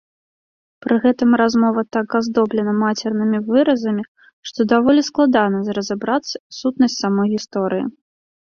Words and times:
Пры 0.83 0.95
гэтым 1.03 1.29
размова 1.41 1.81
так 1.97 2.07
аздоблена 2.19 2.73
мацернымі 2.85 3.41
выразамі, 3.51 4.03
што 4.49 4.59
даволі 4.73 5.01
складана 5.11 5.57
разабраць 5.81 6.37
сутнасць 6.61 7.01
самой 7.05 7.27
гісторыі. 7.37 7.85